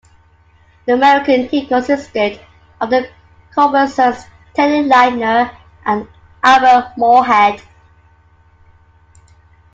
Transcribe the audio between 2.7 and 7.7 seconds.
of the Culbertsons, Teddy Lightner and Albert Morehead.